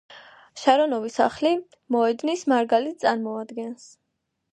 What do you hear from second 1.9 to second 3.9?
მოდერნის მარგალიტს წარმოადგენს.